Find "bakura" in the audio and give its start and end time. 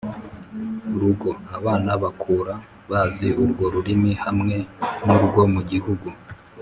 2.03-2.53